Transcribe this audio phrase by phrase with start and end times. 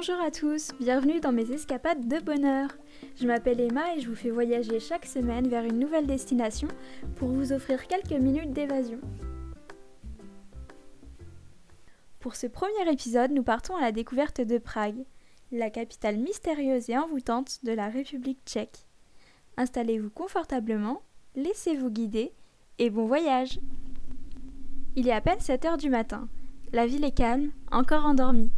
[0.00, 2.70] Bonjour à tous, bienvenue dans mes escapades de bonheur.
[3.20, 6.68] Je m'appelle Emma et je vous fais voyager chaque semaine vers une nouvelle destination
[7.16, 8.98] pour vous offrir quelques minutes d'évasion.
[12.18, 15.04] Pour ce premier épisode, nous partons à la découverte de Prague,
[15.52, 18.86] la capitale mystérieuse et envoûtante de la République tchèque.
[19.58, 21.02] Installez-vous confortablement,
[21.36, 22.32] laissez-vous guider
[22.78, 23.60] et bon voyage
[24.96, 26.30] Il est à peine 7 heures du matin.
[26.72, 28.50] La ville est calme, encore endormie.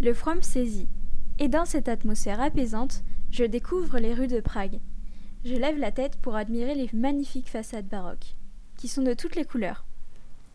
[0.00, 0.88] Le froid me saisit,
[1.38, 4.80] et dans cette atmosphère apaisante, je découvre les rues de Prague.
[5.44, 8.34] Je lève la tête pour admirer les magnifiques façades baroques,
[8.78, 9.84] qui sont de toutes les couleurs.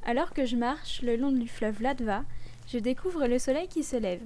[0.03, 2.23] Alors que je marche le long du fleuve Ladva,
[2.67, 4.23] je découvre le soleil qui se lève.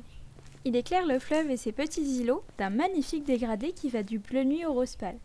[0.64, 4.46] Il éclaire le fleuve et ses petits îlots d'un magnifique dégradé qui va du bleu
[4.46, 5.20] nuit au rose pâle.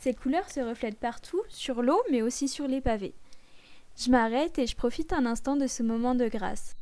[0.00, 3.12] Ces couleurs se reflètent partout, sur l'eau mais aussi sur les pavés.
[3.98, 6.74] Je m'arrête et je profite un instant de ce moment de grâce.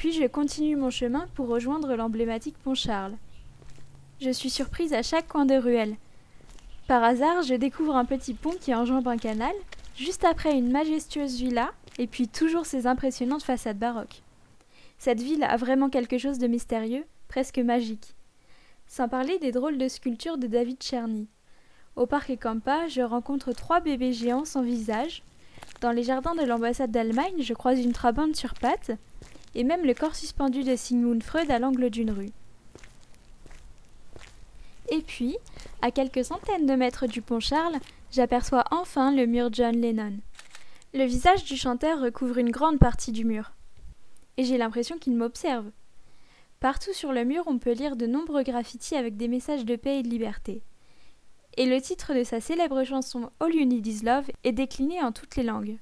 [0.00, 3.18] Puis je continue mon chemin pour rejoindre l'emblématique Pont Charles.
[4.18, 5.94] Je suis surprise à chaque coin de ruelle.
[6.88, 9.52] Par hasard, je découvre un petit pont qui enjambe un canal,
[9.98, 14.22] juste après une majestueuse villa, et puis toujours ces impressionnantes façades baroques.
[14.96, 18.14] Cette ville a vraiment quelque chose de mystérieux, presque magique.
[18.86, 21.28] Sans parler des drôles de sculptures de David Cherny.
[21.94, 25.22] Au parc Campa, je rencontre trois bébés géants sans visage.
[25.82, 28.92] Dans les jardins de l'ambassade d'Allemagne, je croise une trabante sur pattes,
[29.54, 32.30] et même le corps suspendu de Sigmund Freud à l'angle d'une rue.
[34.90, 35.36] Et puis,
[35.82, 37.78] à quelques centaines de mètres du pont Charles,
[38.10, 40.18] j'aperçois enfin le mur John Lennon.
[40.92, 43.52] Le visage du chanteur recouvre une grande partie du mur.
[44.36, 45.70] Et j'ai l'impression qu'il m'observe.
[46.58, 50.00] Partout sur le mur, on peut lire de nombreux graffitis avec des messages de paix
[50.00, 50.62] et de liberté.
[51.56, 55.12] Et le titre de sa célèbre chanson All You Need Is Love est décliné en
[55.12, 55.78] toutes les langues.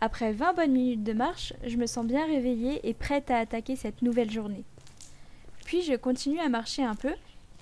[0.00, 3.74] Après 20 bonnes minutes de marche, je me sens bien réveillée et prête à attaquer
[3.74, 4.64] cette nouvelle journée.
[5.64, 7.12] Puis je continue à marcher un peu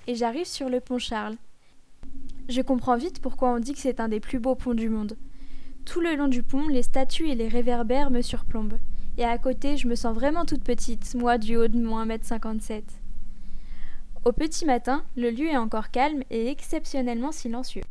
[0.07, 1.37] et j'arrive sur le pont Charles.
[2.49, 5.17] Je comprends vite pourquoi on dit que c'est un des plus beaux ponts du monde.
[5.87, 8.79] Tout le long du pont, les statues et les réverbères me surplombent.
[9.17, 12.83] Et à côté, je me sens vraiment toute petite, moi du haut de mon 1m57.
[14.27, 17.83] Au petit matin, le lieu est encore calme et exceptionnellement silencieux.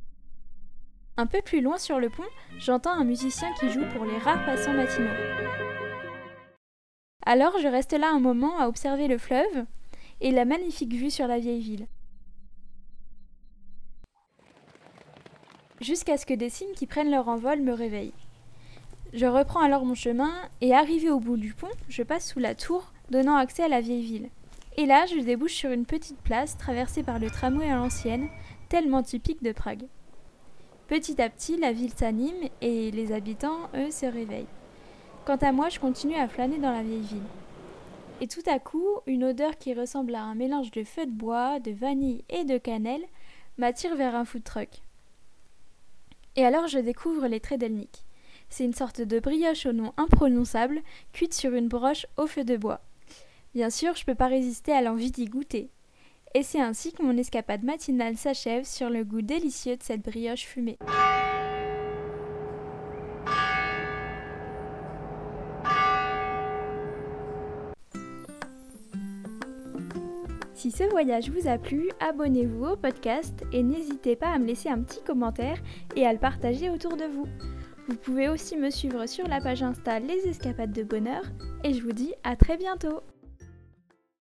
[1.17, 2.23] Un peu plus loin sur le pont,
[2.57, 5.07] j'entends un musicien qui joue pour les rares passants matinaux.
[7.25, 9.65] Alors je reste là un moment à observer le fleuve
[10.19, 11.87] et la magnifique vue sur la vieille ville.
[15.79, 18.13] Jusqu'à ce que des signes qui prennent leur envol me réveillent.
[19.13, 22.55] Je reprends alors mon chemin et arrivé au bout du pont, je passe sous la
[22.55, 24.29] tour donnant accès à la vieille ville.
[24.77, 28.27] Et là, je débouche sur une petite place traversée par le tramway à l'ancienne,
[28.67, 29.85] tellement typique de Prague.
[30.87, 34.45] Petit à petit, la ville s'anime et les habitants, eux, se réveillent.
[35.25, 37.23] Quant à moi, je continue à flâner dans la vieille ville.
[38.21, 41.59] Et tout à coup, une odeur qui ressemble à un mélange de feu de bois,
[41.59, 43.03] de vanille et de cannelle
[43.57, 44.69] m'attire vers un food truck.
[46.35, 48.05] Et alors je découvre les Tredelnik.
[48.49, 50.81] C'est une sorte de brioche au nom imprononçable,
[51.13, 52.81] cuite sur une broche au feu de bois.
[53.55, 55.71] Bien sûr, je peux pas résister à l'envie d'y goûter
[56.35, 60.45] et c'est ainsi que mon escapade matinale s'achève sur le goût délicieux de cette brioche
[60.45, 60.77] fumée.
[70.53, 74.67] Si ce voyage vous a plu, abonnez-vous au podcast et n'hésitez pas à me laisser
[74.67, 75.59] un petit commentaire
[75.95, 77.27] et à le partager autour de vous.
[77.87, 81.23] Vous pouvez aussi me suivre sur la page Insta Les Escapades de Bonheur
[81.63, 82.99] et je vous dis à très bientôt